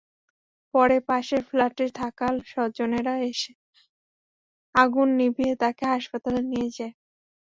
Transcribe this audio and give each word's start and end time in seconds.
পরে 0.73 0.97
পাশের 1.09 1.41
ফ্ল্যাটে 1.49 1.85
থাকা 1.99 2.27
স্বজনেরা 2.51 3.15
এসে 3.29 3.51
আগুন 4.75 5.07
নিভিয়ে 5.19 5.53
তাঁকে 5.61 5.83
হাসপাতালে 5.93 6.41
নিয়ে 6.51 6.69
যায়। 6.77 6.93